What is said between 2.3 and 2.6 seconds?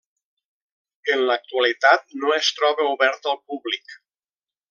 es